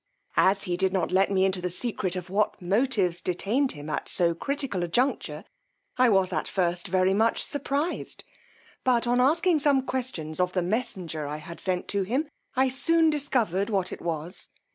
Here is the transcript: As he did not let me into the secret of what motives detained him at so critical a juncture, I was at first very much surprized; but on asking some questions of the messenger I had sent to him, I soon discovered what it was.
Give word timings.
As 0.37 0.63
he 0.63 0.77
did 0.77 0.91
not 0.91 1.11
let 1.11 1.29
me 1.29 1.45
into 1.45 1.61
the 1.61 1.69
secret 1.69 2.15
of 2.15 2.27
what 2.27 2.59
motives 2.59 3.21
detained 3.21 3.73
him 3.73 3.87
at 3.87 4.09
so 4.09 4.33
critical 4.33 4.81
a 4.83 4.87
juncture, 4.87 5.43
I 5.95 6.09
was 6.09 6.33
at 6.33 6.47
first 6.47 6.87
very 6.87 7.13
much 7.13 7.43
surprized; 7.43 8.23
but 8.83 9.05
on 9.05 9.21
asking 9.21 9.59
some 9.59 9.83
questions 9.85 10.39
of 10.39 10.53
the 10.53 10.63
messenger 10.63 11.27
I 11.27 11.37
had 11.37 11.59
sent 11.59 11.87
to 11.89 12.01
him, 12.01 12.29
I 12.55 12.67
soon 12.67 13.11
discovered 13.11 13.69
what 13.69 13.91
it 13.93 14.01
was. 14.01 14.47